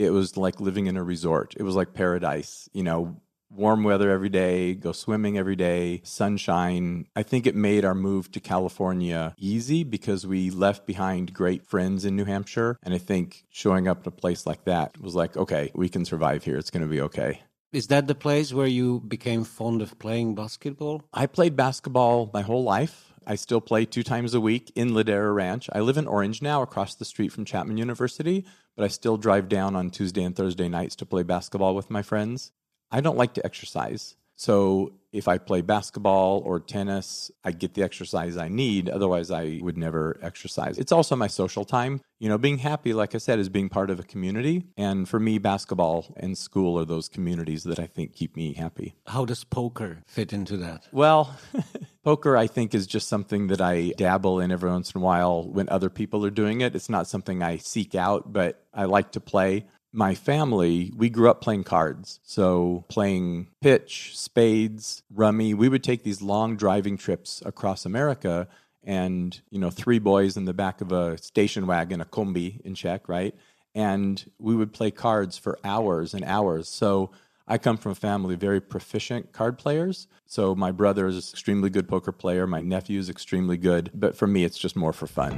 it 0.00 0.10
was 0.10 0.38
like 0.38 0.60
living 0.60 0.86
in 0.86 0.96
a 0.96 1.02
resort. 1.02 1.54
It 1.58 1.62
was 1.62 1.76
like 1.76 1.92
paradise, 1.92 2.70
you 2.72 2.82
know, 2.82 3.20
warm 3.50 3.84
weather 3.84 4.10
every 4.10 4.30
day, 4.30 4.74
go 4.74 4.92
swimming 4.92 5.36
every 5.36 5.56
day, 5.56 6.00
sunshine. 6.04 7.06
I 7.14 7.22
think 7.22 7.46
it 7.46 7.54
made 7.54 7.84
our 7.84 7.94
move 7.94 8.32
to 8.32 8.40
California 8.40 9.34
easy 9.36 9.84
because 9.84 10.26
we 10.26 10.50
left 10.50 10.86
behind 10.86 11.34
great 11.34 11.66
friends 11.66 12.06
in 12.06 12.16
New 12.16 12.24
Hampshire. 12.24 12.78
And 12.82 12.94
I 12.94 12.98
think 12.98 13.44
showing 13.50 13.88
up 13.88 14.00
at 14.00 14.06
a 14.06 14.10
place 14.10 14.46
like 14.46 14.64
that 14.64 14.98
was 14.98 15.14
like, 15.14 15.36
okay, 15.36 15.70
we 15.74 15.90
can 15.90 16.06
survive 16.06 16.44
here. 16.44 16.56
It's 16.56 16.70
going 16.70 16.82
to 16.82 16.88
be 16.88 17.02
okay. 17.02 17.42
Is 17.72 17.88
that 17.88 18.06
the 18.06 18.14
place 18.14 18.54
where 18.54 18.66
you 18.66 19.00
became 19.00 19.44
fond 19.44 19.82
of 19.82 19.98
playing 19.98 20.34
basketball? 20.34 21.02
I 21.12 21.26
played 21.26 21.56
basketball 21.56 22.30
my 22.32 22.40
whole 22.40 22.64
life. 22.64 23.12
I 23.26 23.36
still 23.36 23.60
play 23.60 23.84
two 23.84 24.02
times 24.02 24.34
a 24.34 24.40
week 24.40 24.72
in 24.74 24.90
Ladera 24.90 25.32
Ranch. 25.32 25.68
I 25.72 25.80
live 25.80 25.98
in 25.98 26.08
Orange 26.08 26.42
now, 26.42 26.62
across 26.62 26.94
the 26.94 27.04
street 27.04 27.32
from 27.32 27.44
Chapman 27.44 27.76
University, 27.76 28.44
but 28.76 28.84
I 28.84 28.88
still 28.88 29.16
drive 29.16 29.48
down 29.48 29.76
on 29.76 29.90
Tuesday 29.90 30.22
and 30.22 30.34
Thursday 30.34 30.68
nights 30.68 30.96
to 30.96 31.06
play 31.06 31.22
basketball 31.22 31.74
with 31.74 31.90
my 31.90 32.02
friends. 32.02 32.52
I 32.90 33.00
don't 33.00 33.16
like 33.16 33.34
to 33.34 33.44
exercise. 33.44 34.16
So 34.40 34.94
if 35.12 35.28
I 35.28 35.36
play 35.36 35.60
basketball 35.60 36.40
or 36.46 36.60
tennis, 36.60 37.30
I 37.44 37.52
get 37.52 37.74
the 37.74 37.82
exercise 37.82 38.38
I 38.38 38.48
need. 38.48 38.88
Otherwise, 38.88 39.30
I 39.30 39.60
would 39.60 39.76
never 39.76 40.18
exercise. 40.22 40.78
It's 40.78 40.92
also 40.92 41.14
my 41.14 41.26
social 41.26 41.66
time. 41.66 42.00
You 42.20 42.30
know, 42.30 42.38
being 42.38 42.56
happy, 42.56 42.94
like 42.94 43.14
I 43.14 43.18
said, 43.18 43.38
is 43.38 43.50
being 43.50 43.68
part 43.68 43.90
of 43.90 44.00
a 44.00 44.02
community. 44.02 44.64
And 44.78 45.06
for 45.06 45.20
me, 45.20 45.36
basketball 45.36 46.14
and 46.16 46.38
school 46.38 46.78
are 46.78 46.86
those 46.86 47.06
communities 47.06 47.64
that 47.64 47.78
I 47.78 47.84
think 47.84 48.14
keep 48.14 48.34
me 48.34 48.54
happy. 48.54 48.94
How 49.06 49.26
does 49.26 49.44
poker 49.44 49.98
fit 50.06 50.32
into 50.32 50.56
that? 50.56 50.88
Well, 50.90 51.36
poker, 52.02 52.34
I 52.34 52.46
think, 52.46 52.74
is 52.74 52.86
just 52.86 53.08
something 53.08 53.48
that 53.48 53.60
I 53.60 53.92
dabble 53.98 54.40
in 54.40 54.50
every 54.50 54.70
once 54.70 54.92
in 54.92 55.02
a 55.02 55.04
while 55.04 55.46
when 55.46 55.68
other 55.68 55.90
people 55.90 56.24
are 56.24 56.30
doing 56.30 56.62
it. 56.62 56.74
It's 56.74 56.88
not 56.88 57.06
something 57.06 57.42
I 57.42 57.58
seek 57.58 57.94
out, 57.94 58.32
but 58.32 58.64
I 58.72 58.86
like 58.86 59.12
to 59.12 59.20
play 59.20 59.66
my 59.92 60.14
family, 60.14 60.92
we 60.96 61.10
grew 61.10 61.28
up 61.28 61.40
playing 61.40 61.64
cards. 61.64 62.20
So 62.22 62.84
playing 62.88 63.48
pitch, 63.60 64.16
spades, 64.16 65.02
rummy. 65.12 65.54
We 65.54 65.68
would 65.68 65.82
take 65.82 66.04
these 66.04 66.22
long 66.22 66.56
driving 66.56 66.96
trips 66.96 67.42
across 67.44 67.84
America 67.84 68.48
and, 68.84 69.38
you 69.50 69.58
know, 69.58 69.70
three 69.70 69.98
boys 69.98 70.36
in 70.36 70.44
the 70.44 70.54
back 70.54 70.80
of 70.80 70.92
a 70.92 71.18
station 71.18 71.66
wagon, 71.66 72.00
a 72.00 72.04
combi 72.04 72.60
in 72.62 72.74
Czech, 72.74 73.08
right? 73.08 73.34
And 73.74 74.24
we 74.38 74.54
would 74.54 74.72
play 74.72 74.90
cards 74.90 75.36
for 75.36 75.58
hours 75.64 76.14
and 76.14 76.24
hours. 76.24 76.68
So 76.68 77.10
I 77.46 77.58
come 77.58 77.76
from 77.76 77.92
a 77.92 77.96
family 77.96 78.34
of 78.34 78.40
very 78.40 78.60
proficient 78.60 79.32
card 79.32 79.58
players. 79.58 80.06
So 80.24 80.54
my 80.54 80.70
brother 80.70 81.08
is 81.08 81.16
an 81.16 81.32
extremely 81.32 81.68
good 81.68 81.88
poker 81.88 82.12
player. 82.12 82.46
My 82.46 82.60
nephew 82.60 82.98
is 82.98 83.10
extremely 83.10 83.56
good. 83.56 83.90
But 83.92 84.16
for 84.16 84.26
me, 84.26 84.44
it's 84.44 84.58
just 84.58 84.76
more 84.76 84.92
for 84.92 85.06
fun. 85.06 85.36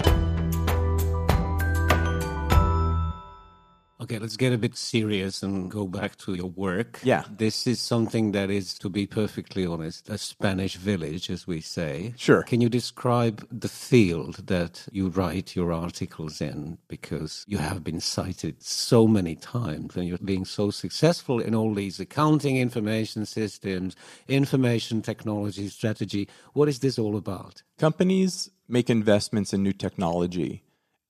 Okay, 4.03 4.19
let's 4.19 4.37
get 4.37 4.53
a 4.53 4.59
bit 4.59 4.77
serious 4.77 5.45
and 5.45 5.71
go 5.71 5.87
back 5.87 6.17
to 6.17 6.35
your 6.35 6.51
work. 6.51 6.99
Yeah. 7.05 7.23
This 7.31 7.69
is 7.69 7.79
something 7.79 8.33
that 8.33 8.51
is, 8.51 8.75
to 8.81 8.89
be 8.89 9.07
perfectly 9.07 9.65
honest, 9.65 10.09
a 10.09 10.19
Spanish 10.19 10.75
village, 10.75 11.31
as 11.31 11.47
we 11.47 11.61
say. 11.61 12.13
Sure. 12.17 12.43
Can 12.43 12.61
you 12.61 12.69
describe 12.69 13.47
the 13.53 13.69
field 13.69 14.49
that 14.49 14.89
you 14.91 15.09
write 15.09 15.55
your 15.55 15.73
articles 15.73 16.41
in? 16.41 16.79
Because 16.89 17.45
you 17.47 17.59
have 17.59 17.85
been 17.85 18.01
cited 18.01 18.61
so 18.61 19.07
many 19.07 19.37
times 19.37 19.95
and 19.95 20.09
you're 20.09 20.19
being 20.19 20.45
so 20.45 20.73
successful 20.73 21.39
in 21.39 21.55
all 21.55 21.73
these 21.73 22.01
accounting, 22.01 22.57
information 22.57 23.25
systems, 23.25 23.95
information 24.27 25.01
technology, 25.01 25.69
strategy. 25.69 26.29
What 26.55 26.69
is 26.69 26.81
this 26.81 26.99
all 26.99 27.17
about? 27.17 27.63
Companies 27.79 28.51
make 28.67 28.91
investments 28.91 29.53
in 29.53 29.63
new 29.63 29.73
technology 29.73 30.65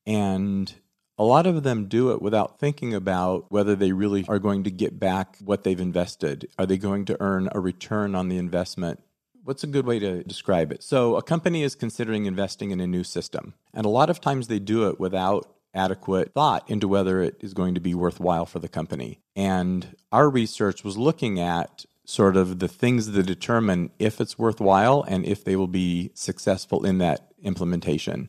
and 0.04 0.74
a 1.18 1.24
lot 1.24 1.46
of 1.46 1.62
them 1.62 1.86
do 1.86 2.12
it 2.12 2.22
without 2.22 2.58
thinking 2.58 2.94
about 2.94 3.46
whether 3.50 3.76
they 3.76 3.92
really 3.92 4.24
are 4.28 4.38
going 4.38 4.64
to 4.64 4.70
get 4.70 4.98
back 4.98 5.36
what 5.44 5.64
they've 5.64 5.80
invested. 5.80 6.48
Are 6.58 6.66
they 6.66 6.78
going 6.78 7.04
to 7.06 7.16
earn 7.20 7.48
a 7.52 7.60
return 7.60 8.14
on 8.14 8.28
the 8.28 8.38
investment? 8.38 9.02
What's 9.44 9.64
a 9.64 9.68
good 9.68 9.86
way 9.86 9.98
to 9.98 10.22
describe 10.22 10.70
it? 10.72 10.82
So, 10.82 11.16
a 11.16 11.22
company 11.22 11.62
is 11.62 11.74
considering 11.74 12.26
investing 12.26 12.70
in 12.70 12.80
a 12.80 12.86
new 12.86 13.02
system, 13.02 13.54
and 13.74 13.84
a 13.84 13.90
lot 13.90 14.08
of 14.08 14.20
times 14.20 14.46
they 14.46 14.60
do 14.60 14.88
it 14.88 15.00
without 15.00 15.52
adequate 15.74 16.32
thought 16.32 16.68
into 16.70 16.86
whether 16.86 17.20
it 17.22 17.36
is 17.40 17.54
going 17.54 17.74
to 17.74 17.80
be 17.80 17.94
worthwhile 17.94 18.46
for 18.46 18.58
the 18.58 18.68
company. 18.68 19.20
And 19.34 19.96
our 20.12 20.28
research 20.28 20.84
was 20.84 20.96
looking 20.96 21.40
at 21.40 21.86
sort 22.04 22.36
of 22.36 22.58
the 22.58 22.68
things 22.68 23.12
that 23.12 23.26
determine 23.26 23.90
if 23.98 24.20
it's 24.20 24.38
worthwhile 24.38 25.04
and 25.08 25.24
if 25.24 25.44
they 25.44 25.56
will 25.56 25.68
be 25.68 26.10
successful 26.14 26.84
in 26.84 26.98
that 26.98 27.32
implementation. 27.42 28.28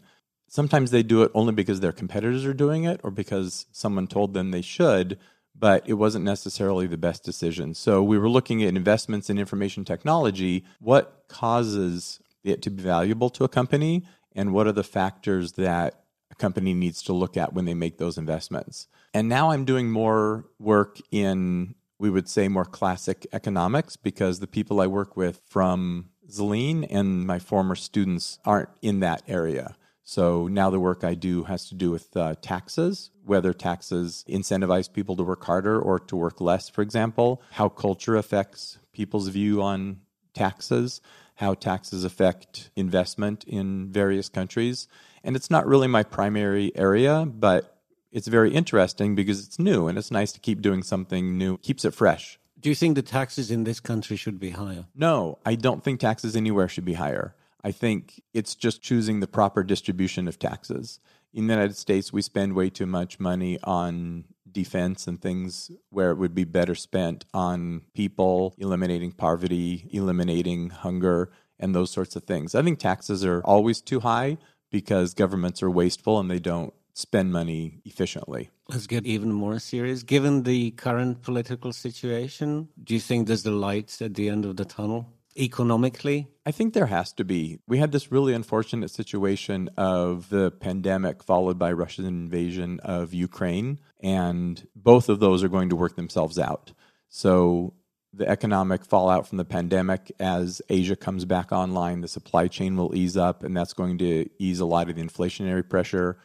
Sometimes 0.53 0.91
they 0.91 1.01
do 1.01 1.24
it 1.24 1.31
only 1.33 1.51
because 1.51 1.79
their 1.79 1.91
competitors 1.91 2.45
are 2.45 2.53
doing 2.53 2.83
it 2.83 3.00
or 3.01 3.10
because 3.10 3.65
someone 3.72 4.05
told 4.05 4.36
them 4.36 4.51
they 4.51 4.62
should, 4.62 5.17
but 5.57 5.81
it 5.89 5.93
wasn't 5.93 6.24
necessarily 6.24 6.86
the 6.86 6.95
best 6.95 7.24
decision. 7.24 7.74
So 7.74 8.03
we 8.03 8.19
were 8.19 8.29
looking 8.29 8.62
at 8.62 8.75
investments 8.75 9.31
in 9.31 9.39
information 9.39 9.83
technology. 9.83 10.63
What 10.79 11.24
causes 11.27 12.19
it 12.43 12.62
to 12.62 12.69
be 12.69 12.83
valuable 12.83 13.31
to 13.31 13.43
a 13.43 13.50
company? 13.50 14.05
And 14.36 14.53
what 14.53 14.67
are 14.67 14.72
the 14.72 14.83
factors 14.83 15.53
that 15.53 16.03
a 16.29 16.36
company 16.36 16.75
needs 16.75 17.01
to 17.05 17.13
look 17.13 17.36
at 17.36 17.53
when 17.53 17.65
they 17.65 17.74
make 17.74 17.98
those 17.98 18.19
investments? 18.19 18.88
And 19.12 19.27
now 19.27 19.50
I'm 19.50 19.65
doing 19.65 19.89
more 19.89 20.45
work 20.60 21.00
in, 21.10 21.74
we 21.98 22.12
would 22.12 22.29
say, 22.29 22.48
more 22.48 22.65
classic 22.65 23.25
economics 23.33 23.95
because 23.95 24.39
the 24.39 24.45
people 24.45 24.81
I 24.81 24.86
work 24.86 25.17
with 25.17 25.41
from 25.48 26.12
Zlín 26.29 26.86
and 26.91 27.25
my 27.25 27.39
former 27.39 27.75
students 27.75 28.38
aren't 28.45 28.69
in 28.83 29.00
that 29.00 29.24
area. 29.27 29.75
So 30.03 30.48
now 30.48 30.69
the 30.69 30.79
work 30.79 31.03
I 31.03 31.13
do 31.13 31.43
has 31.43 31.67
to 31.69 31.75
do 31.75 31.89
with 31.89 32.15
uh, 32.15 32.36
taxes, 32.41 33.10
whether 33.25 33.53
taxes 33.53 34.25
incentivize 34.27 34.91
people 34.91 35.15
to 35.15 35.24
work 35.24 35.43
harder 35.45 35.79
or 35.79 35.98
to 36.00 36.15
work 36.15 36.41
less, 36.41 36.69
for 36.69 36.81
example, 36.81 37.41
how 37.51 37.69
culture 37.69 38.15
affects 38.17 38.77
people's 38.91 39.29
view 39.29 39.62
on 39.62 40.01
taxes, 40.33 41.00
how 41.36 41.53
taxes 41.53 42.03
affect 42.03 42.69
investment 42.75 43.43
in 43.45 43.91
various 43.91 44.27
countries. 44.29 44.88
And 45.24 45.36
it's 45.36 45.50
not 45.50 45.65
really 45.65 45.88
my 45.88 46.03
primary 46.03 46.75
area, 46.75 47.25
but 47.25 47.77
it's 48.12 48.27
very 48.27 48.53
interesting 48.53 49.15
because 49.15 49.45
it's 49.45 49.57
new 49.57 49.88
and 49.88 49.98
it's 49.98 50.12
nice 50.12 50.33
to 50.33 50.39
keep 50.39 50.62
doing 50.62 50.83
something 50.83 51.38
new, 51.38 51.57
keeps 51.57 51.86
it 51.86 51.93
fresh. 51.93 52.39
Do 52.60 52.69
you 52.69 52.75
think 52.75 52.95
the 52.95 53.01
taxes 53.01 53.51
in 53.51 53.63
this 53.63 53.79
country 53.79 54.15
should 54.15 54.39
be 54.39 54.51
higher? 54.51 54.86
No, 54.95 55.39
I 55.45 55.55
don't 55.55 55.83
think 55.83 56.00
taxes 56.00 56.36
anywhere 56.36 56.67
should 56.67 56.86
be 56.86 56.93
higher. 56.93 57.36
I 57.63 57.72
think 57.72 58.22
it's 58.34 58.55
just 58.55 58.82
choosing 58.82 59.20
the 59.20 59.27
proper 59.27 59.63
distribution 59.63 60.27
of 60.27 60.38
taxes. 60.38 61.00
In 61.34 61.48
the 61.48 61.53
United 61.53 61.77
States, 61.77 62.12
we 62.12 62.22
spend 62.22 62.53
way 62.53 62.70
too 62.70 62.86
much 62.86 63.20
money 63.20 63.58
on 63.63 64.25
defense 64.51 65.08
and 65.08 65.20
things 65.22 65.72
where 65.89 66.12
it 66.12 66.17
would 66.17 66.36
be 66.36 66.43
better 66.43 66.75
spent 66.75 67.25
on 67.34 67.82
people, 67.93 68.53
eliminating 68.58 69.12
poverty, 69.12 69.89
eliminating 69.91 70.70
hunger, 70.70 71.32
and 71.60 71.74
those 71.74 71.91
sorts 71.91 72.15
of 72.15 72.24
things. 72.24 72.53
I 72.53 72.62
think 72.62 72.79
taxes 72.79 73.25
are 73.25 73.41
always 73.41 73.82
too 73.82 74.01
high 74.01 74.38
because 74.70 75.13
governments 75.13 75.63
are 75.63 75.72
wasteful 75.72 76.20
and 76.20 76.29
they 76.29 76.39
don't 76.39 76.74
spend 76.93 77.32
money 77.32 77.79
efficiently. 77.86 78.50
Let's 78.70 78.88
get 78.88 79.05
even 79.05 79.32
more 79.32 79.60
serious. 79.60 80.03
Given 80.03 80.43
the 80.43 80.72
current 80.72 81.22
political 81.22 81.74
situation, 81.74 82.70
do 82.84 82.93
you 82.93 83.00
think 83.00 83.27
there's 83.27 83.43
the 83.43 83.51
light 83.51 84.01
at 84.01 84.13
the 84.13 84.29
end 84.29 84.46
of 84.46 84.58
the 84.58 84.65
tunnel? 84.65 85.10
Economically? 85.37 86.27
I 86.45 86.51
think 86.51 86.73
there 86.73 86.87
has 86.87 87.13
to 87.13 87.23
be. 87.23 87.59
We 87.67 87.77
had 87.77 87.91
this 87.91 88.11
really 88.11 88.33
unfortunate 88.33 88.91
situation 88.91 89.69
of 89.77 90.29
the 90.29 90.51
pandemic 90.51 91.23
followed 91.23 91.57
by 91.57 91.71
Russian 91.71 92.05
invasion 92.05 92.79
of 92.81 93.13
Ukraine, 93.13 93.79
and 94.01 94.67
both 94.75 95.09
of 95.09 95.19
those 95.19 95.43
are 95.43 95.49
going 95.49 95.69
to 95.69 95.75
work 95.75 95.95
themselves 95.95 96.37
out. 96.37 96.73
So 97.09 97.73
the 98.13 98.27
economic 98.27 98.85
fallout 98.85 99.27
from 99.27 99.37
the 99.37 99.45
pandemic 99.45 100.11
as 100.19 100.61
Asia 100.69 100.95
comes 100.95 101.25
back 101.25 101.51
online, 101.51 102.01
the 102.01 102.07
supply 102.07 102.47
chain 102.47 102.77
will 102.77 102.95
ease 102.95 103.17
up, 103.17 103.43
and 103.43 103.55
that's 103.57 103.73
going 103.73 103.97
to 103.99 104.29
ease 104.37 104.59
a 104.59 104.65
lot 104.65 104.89
of 104.89 104.95
the 104.95 105.03
inflationary 105.03 105.67
pressure. 105.67 106.17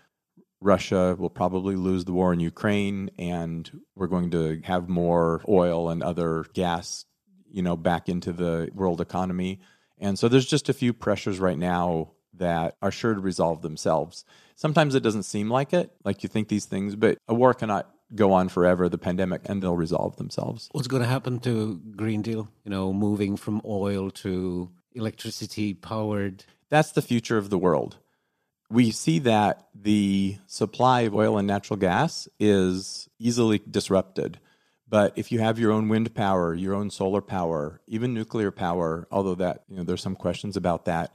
Russia 0.60 1.16
will 1.18 1.30
probably 1.30 1.76
lose 1.76 2.04
the 2.04 2.12
war 2.12 2.32
in 2.32 2.40
Ukraine, 2.40 3.10
and 3.18 3.70
we're 3.94 4.08
going 4.08 4.30
to 4.32 4.60
have 4.64 4.88
more 4.88 5.42
oil 5.48 5.88
and 5.88 6.02
other 6.02 6.44
gas 6.52 7.04
you 7.50 7.62
know, 7.62 7.76
back 7.76 8.08
into 8.08 8.32
the 8.32 8.70
world 8.74 9.00
economy. 9.00 9.60
And 9.98 10.18
so 10.18 10.28
there's 10.28 10.46
just 10.46 10.68
a 10.68 10.72
few 10.72 10.92
pressures 10.92 11.38
right 11.38 11.58
now 11.58 12.12
that 12.34 12.76
are 12.82 12.90
sure 12.90 13.14
to 13.14 13.20
resolve 13.20 13.62
themselves. 13.62 14.24
Sometimes 14.54 14.94
it 14.94 15.02
doesn't 15.02 15.24
seem 15.24 15.50
like 15.50 15.72
it, 15.72 15.90
like 16.04 16.22
you 16.22 16.28
think 16.28 16.48
these 16.48 16.66
things, 16.66 16.96
but 16.96 17.18
a 17.28 17.34
war 17.34 17.54
cannot 17.54 17.90
go 18.14 18.32
on 18.32 18.48
forever, 18.48 18.88
the 18.88 18.98
pandemic, 18.98 19.42
and 19.44 19.62
they'll 19.62 19.76
resolve 19.76 20.16
themselves. 20.16 20.68
What's 20.72 20.88
going 20.88 21.02
to 21.02 21.08
happen 21.08 21.40
to 21.40 21.80
Green 21.96 22.22
Deal? 22.22 22.48
You 22.64 22.70
know, 22.70 22.92
moving 22.92 23.36
from 23.36 23.60
oil 23.64 24.10
to 24.10 24.70
electricity 24.94 25.74
powered. 25.74 26.44
That's 26.70 26.92
the 26.92 27.02
future 27.02 27.38
of 27.38 27.50
the 27.50 27.58
world. 27.58 27.98
We 28.70 28.90
see 28.90 29.18
that 29.20 29.68
the 29.74 30.36
supply 30.46 31.02
of 31.02 31.14
oil 31.14 31.38
and 31.38 31.46
natural 31.46 31.78
gas 31.78 32.28
is 32.38 33.08
easily 33.18 33.62
disrupted 33.70 34.38
but 34.88 35.12
if 35.16 35.30
you 35.30 35.40
have 35.40 35.59
your 35.59 35.73
own 35.73 35.88
wind 35.88 36.14
power, 36.14 36.54
your 36.54 36.75
own 36.75 36.90
solar 36.90 37.21
power, 37.21 37.80
even 37.87 38.14
nuclear 38.14 38.50
power, 38.50 39.07
although 39.11 39.35
that 39.35 39.64
you 39.68 39.76
know 39.76 39.85
there's 39.85 40.02
some 40.02 40.16
questions 40.16 40.57
about 40.57 40.87
that, 40.87 41.14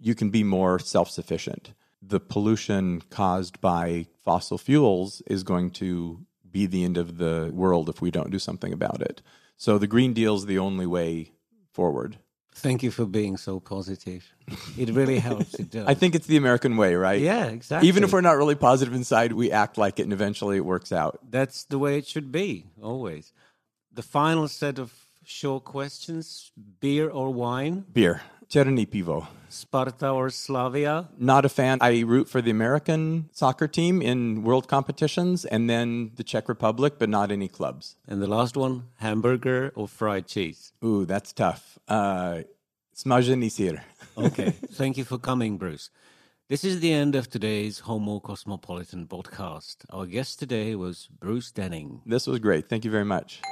you 0.00 0.14
can 0.14 0.30
be 0.30 0.44
more 0.44 0.78
self-sufficient. 0.78 1.72
The 2.00 2.20
pollution 2.20 3.02
caused 3.10 3.60
by 3.60 4.06
fossil 4.24 4.58
fuels 4.58 5.20
is 5.26 5.42
going 5.42 5.70
to 5.72 6.24
be 6.50 6.66
the 6.66 6.84
end 6.84 6.96
of 6.96 7.18
the 7.18 7.50
world 7.52 7.88
if 7.88 8.00
we 8.00 8.10
don't 8.10 8.30
do 8.30 8.38
something 8.38 8.72
about 8.72 9.02
it. 9.02 9.20
So 9.56 9.78
the 9.78 9.88
Green 9.88 10.12
Deal 10.12 10.36
is 10.36 10.46
the 10.46 10.58
only 10.58 10.86
way 10.86 11.32
forward. 11.72 12.18
Thank 12.52 12.82
you 12.82 12.90
for 12.90 13.04
being 13.06 13.36
so 13.36 13.60
positive. 13.60 14.26
It 14.76 14.90
really 14.90 15.20
helps. 15.20 15.54
It 15.54 15.70
does. 15.70 15.86
I 15.86 15.94
think 15.94 16.14
it's 16.14 16.26
the 16.26 16.36
American 16.36 16.76
way, 16.76 16.94
right? 16.96 17.20
Yeah, 17.20 17.46
exactly. 17.46 17.88
Even 17.88 18.02
if 18.02 18.12
we're 18.12 18.20
not 18.20 18.36
really 18.36 18.56
positive 18.56 18.94
inside, 18.94 19.32
we 19.32 19.52
act 19.52 19.78
like 19.78 20.00
it 20.00 20.02
and 20.02 20.12
eventually 20.12 20.56
it 20.56 20.64
works 20.64 20.90
out. 20.90 21.20
That's 21.30 21.64
the 21.64 21.78
way 21.78 21.98
it 21.98 22.06
should 22.06 22.32
be, 22.32 22.66
always. 22.82 23.32
The 23.92 24.02
final 24.02 24.48
set 24.48 24.78
of 24.78 24.92
short 25.28 25.64
questions 25.64 26.50
beer 26.80 27.10
or 27.10 27.32
wine? 27.32 27.84
Beer. 27.92 28.22
Černý 28.48 28.86
pivo. 28.86 29.26
Sparta 29.50 30.10
or 30.10 30.30
Slavia? 30.30 31.08
Not 31.18 31.44
a 31.44 31.48
fan. 31.50 31.78
I 31.82 32.00
root 32.00 32.28
for 32.28 32.40
the 32.40 32.50
American 32.50 33.28
soccer 33.32 33.68
team 33.68 34.00
in 34.00 34.42
world 34.42 34.68
competitions 34.68 35.44
and 35.44 35.68
then 35.68 36.12
the 36.16 36.24
Czech 36.24 36.48
Republic, 36.48 36.94
but 36.98 37.10
not 37.10 37.30
any 37.30 37.48
clubs. 37.48 37.96
And 38.06 38.22
the 38.22 38.26
last 38.26 38.56
one, 38.56 38.84
hamburger 38.96 39.70
or 39.74 39.86
fried 39.86 40.26
cheese? 40.26 40.72
Ooh, 40.82 41.04
that's 41.04 41.32
tough. 41.34 41.78
Uh, 41.86 42.42
sýr. 42.96 43.80
okay. 44.16 44.50
Thank 44.72 44.96
you 44.96 45.04
for 45.04 45.18
coming, 45.18 45.58
Bruce. 45.58 45.90
This 46.48 46.64
is 46.64 46.80
the 46.80 46.92
end 46.92 47.14
of 47.14 47.28
today's 47.28 47.80
Homo 47.80 48.20
Cosmopolitan 48.20 49.06
podcast. 49.06 49.84
Our 49.90 50.06
guest 50.06 50.38
today 50.38 50.74
was 50.74 51.06
Bruce 51.20 51.52
Dehning. 51.52 52.00
This 52.06 52.26
was 52.26 52.38
great. 52.38 52.70
Thank 52.70 52.86
you 52.86 52.90
very 52.90 53.04
much. 53.04 53.42